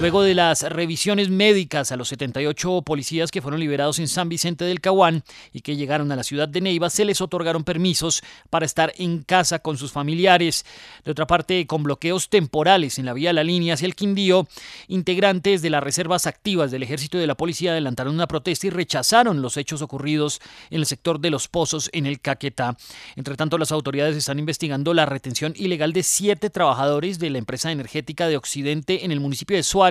Luego 0.00 0.22
de 0.22 0.36
las 0.36 0.62
revisiones 0.62 1.28
médicas 1.28 1.90
a 1.90 1.96
los 1.96 2.06
78 2.10 2.82
policías 2.82 3.32
que 3.32 3.42
fueron 3.42 3.58
liberados 3.58 3.98
en 3.98 4.06
San 4.06 4.28
Vicente 4.28 4.64
del 4.64 4.80
Caguán 4.80 5.24
y 5.52 5.62
que 5.62 5.74
llegaron 5.74 6.12
a 6.12 6.16
la 6.16 6.22
ciudad 6.22 6.48
de 6.48 6.60
Neiva, 6.60 6.88
se 6.88 7.04
les 7.04 7.20
otorgaron 7.20 7.64
permisos 7.64 8.22
para 8.48 8.64
estar 8.64 8.92
en 8.98 9.24
casa 9.24 9.58
con 9.58 9.76
sus 9.76 9.90
familiares. 9.90 10.64
De 11.04 11.10
otra 11.10 11.26
parte, 11.26 11.66
con 11.66 11.82
bloqueos 11.82 12.28
temporales 12.30 13.00
en 13.00 13.06
la 13.06 13.12
vía 13.12 13.32
La 13.32 13.42
Línea 13.42 13.74
hacia 13.74 13.86
el 13.86 13.96
Quindío, 13.96 14.46
integrantes 14.86 15.62
de 15.62 15.70
las 15.70 15.82
reservas 15.82 16.28
activas 16.28 16.70
del 16.70 16.84
Ejército 16.84 17.16
y 17.16 17.20
de 17.20 17.26
la 17.26 17.36
Policía 17.36 17.72
adelantaron 17.72 18.14
una 18.14 18.28
protesta 18.28 18.68
y 18.68 18.70
rechazaron 18.70 19.42
los 19.42 19.56
hechos 19.56 19.82
ocurridos 19.82 20.40
en 20.70 20.78
el 20.78 20.86
sector 20.86 21.18
de 21.18 21.30
los 21.30 21.48
pozos 21.48 21.90
en 21.92 22.06
el 22.06 22.20
Caquetá. 22.20 22.76
Entre 23.16 23.34
tanto, 23.34 23.58
las 23.58 23.72
autoridades 23.72 24.16
están 24.16 24.38
investigando 24.38 24.94
la 24.94 25.06
retención 25.06 25.54
ilegal 25.56 25.92
de 25.92 26.04
siete 26.04 26.50
trabajadores 26.50 27.18
de 27.18 27.30
la 27.30 27.38
empresa 27.38 27.72
energética 27.72 28.28
de 28.28 28.36
Occidente 28.36 29.04
en 29.04 29.10
el 29.10 29.18
municipio 29.18 29.56
de 29.56 29.64
Suárez 29.64 29.87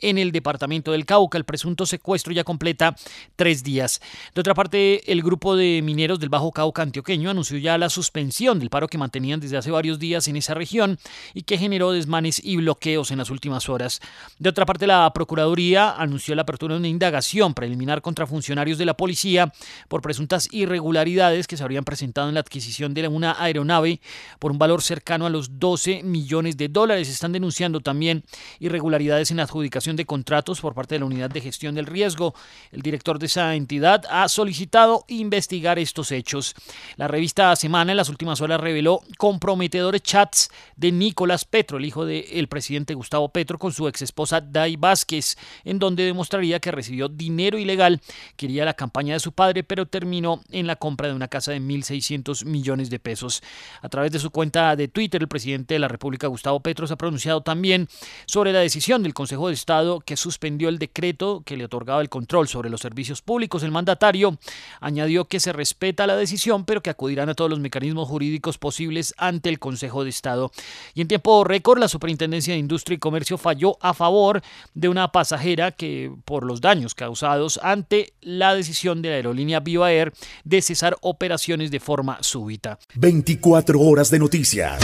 en 0.00 0.18
el 0.18 0.32
departamento 0.32 0.92
del 0.92 1.06
Cauca. 1.06 1.38
El 1.38 1.44
presunto 1.44 1.86
secuestro 1.86 2.32
ya 2.32 2.44
completa 2.44 2.96
tres 3.36 3.62
días. 3.62 4.00
De 4.34 4.40
otra 4.40 4.54
parte, 4.54 5.10
el 5.10 5.22
grupo 5.22 5.56
de 5.56 5.80
mineros 5.82 6.20
del 6.20 6.28
Bajo 6.28 6.52
Cauca 6.52 6.82
antioqueño 6.82 7.30
anunció 7.30 7.58
ya 7.58 7.78
la 7.78 7.88
suspensión 7.88 8.58
del 8.58 8.70
paro 8.70 8.88
que 8.88 8.98
mantenían 8.98 9.40
desde 9.40 9.56
hace 9.56 9.70
varios 9.70 9.98
días 9.98 10.28
en 10.28 10.36
esa 10.36 10.54
región 10.54 10.98
y 11.34 11.42
que 11.42 11.58
generó 11.58 11.92
desmanes 11.92 12.40
y 12.42 12.56
bloqueos 12.56 13.10
en 13.10 13.18
las 13.18 13.30
últimas 13.30 13.68
horas. 13.68 14.00
De 14.38 14.50
otra 14.50 14.66
parte, 14.66 14.86
la 14.86 15.10
Procuraduría 15.12 15.92
anunció 15.92 16.34
la 16.34 16.42
apertura 16.42 16.74
de 16.74 16.80
una 16.80 16.88
indagación 16.88 17.54
preliminar 17.54 18.02
contra 18.02 18.26
funcionarios 18.26 18.78
de 18.78 18.84
la 18.84 18.96
policía 18.96 19.52
por 19.88 20.02
presuntas 20.02 20.48
irregularidades 20.52 21.46
que 21.46 21.56
se 21.56 21.62
habrían 21.62 21.84
presentado 21.84 22.28
en 22.28 22.34
la 22.34 22.40
adquisición 22.40 22.94
de 22.94 23.06
una 23.08 23.36
aeronave 23.42 24.00
por 24.38 24.50
un 24.50 24.58
valor 24.58 24.82
cercano 24.82 25.26
a 25.26 25.30
los 25.30 25.58
12 25.58 26.02
millones 26.02 26.56
de 26.56 26.68
dólares. 26.68 27.08
Están 27.08 27.32
denunciando 27.32 27.80
también 27.80 28.24
irregularidades 28.58 29.25
en 29.30 29.40
adjudicación 29.40 29.96
de 29.96 30.06
contratos 30.06 30.60
por 30.60 30.74
parte 30.74 30.94
de 30.94 31.00
la 31.00 31.06
Unidad 31.06 31.30
de 31.30 31.40
Gestión 31.40 31.74
del 31.74 31.86
Riesgo. 31.86 32.34
El 32.72 32.82
director 32.82 33.18
de 33.18 33.26
esa 33.26 33.54
entidad 33.54 34.04
ha 34.10 34.28
solicitado 34.28 35.04
investigar 35.08 35.78
estos 35.78 36.12
hechos. 36.12 36.54
La 36.96 37.08
revista 37.08 37.54
Semana 37.56 37.92
en 37.92 37.96
las 37.96 38.08
últimas 38.08 38.40
horas 38.40 38.60
reveló 38.60 39.00
comprometedores 39.18 40.02
chats 40.02 40.50
de 40.76 40.92
Nicolás 40.92 41.44
Petro, 41.44 41.78
el 41.78 41.84
hijo 41.84 42.04
del 42.04 42.48
presidente 42.48 42.94
Gustavo 42.94 43.28
Petro, 43.30 43.58
con 43.58 43.72
su 43.72 43.88
exesposa 43.88 44.40
Dai 44.40 44.76
Vázquez, 44.76 45.36
en 45.64 45.78
donde 45.78 46.04
demostraría 46.04 46.60
que 46.60 46.70
recibió 46.70 47.08
dinero 47.08 47.58
ilegal, 47.58 48.00
quería 48.36 48.64
la 48.64 48.74
campaña 48.74 49.14
de 49.14 49.20
su 49.20 49.32
padre, 49.32 49.64
pero 49.64 49.86
terminó 49.86 50.42
en 50.50 50.66
la 50.66 50.76
compra 50.76 51.08
de 51.08 51.14
una 51.14 51.28
casa 51.28 51.52
de 51.52 51.60
1.600 51.60 52.44
millones 52.44 52.90
de 52.90 52.98
pesos. 52.98 53.42
A 53.82 53.88
través 53.88 54.12
de 54.12 54.18
su 54.18 54.30
cuenta 54.30 54.76
de 54.76 54.88
Twitter, 54.88 55.22
el 55.22 55.28
presidente 55.28 55.74
de 55.74 55.80
la 55.80 55.88
República, 55.88 56.26
Gustavo 56.26 56.60
Petro, 56.60 56.86
se 56.86 56.94
ha 56.94 56.96
pronunciado 56.96 57.40
también 57.40 57.88
sobre 58.26 58.52
la 58.52 58.60
decisión 58.60 59.02
del 59.02 59.14
Consejo 59.16 59.48
de 59.48 59.54
Estado 59.54 60.00
que 60.00 60.14
suspendió 60.14 60.68
el 60.68 60.78
decreto 60.78 61.42
que 61.46 61.56
le 61.56 61.64
otorgaba 61.64 62.02
el 62.02 62.10
control 62.10 62.48
sobre 62.48 62.68
los 62.68 62.82
servicios 62.82 63.22
públicos. 63.22 63.62
El 63.62 63.70
mandatario 63.70 64.36
añadió 64.78 65.24
que 65.24 65.40
se 65.40 65.54
respeta 65.54 66.06
la 66.06 66.16
decisión, 66.16 66.66
pero 66.66 66.82
que 66.82 66.90
acudirán 66.90 67.30
a 67.30 67.34
todos 67.34 67.50
los 67.50 67.58
mecanismos 67.58 68.06
jurídicos 68.08 68.58
posibles 68.58 69.14
ante 69.16 69.48
el 69.48 69.58
Consejo 69.58 70.04
de 70.04 70.10
Estado. 70.10 70.52
Y 70.94 71.00
en 71.00 71.08
tiempo 71.08 71.44
récord, 71.44 71.78
la 71.78 71.88
Superintendencia 71.88 72.52
de 72.52 72.60
Industria 72.60 72.96
y 72.96 72.98
Comercio 72.98 73.38
falló 73.38 73.78
a 73.80 73.94
favor 73.94 74.42
de 74.74 74.90
una 74.90 75.10
pasajera 75.12 75.72
que, 75.72 76.12
por 76.26 76.44
los 76.44 76.60
daños 76.60 76.94
causados 76.94 77.58
ante 77.62 78.12
la 78.20 78.54
decisión 78.54 79.00
de 79.00 79.08
la 79.08 79.14
aerolínea 79.14 79.60
Viva 79.60 79.90
Air 79.90 80.12
de 80.44 80.60
cesar 80.60 80.94
operaciones 81.00 81.70
de 81.70 81.80
forma 81.80 82.18
súbita. 82.20 82.78
24 82.96 83.80
horas 83.80 84.10
de 84.10 84.18
noticias 84.18 84.78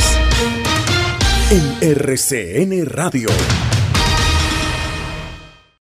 en 1.51 1.77
RCN 1.83 2.87
Radio. 2.87 3.29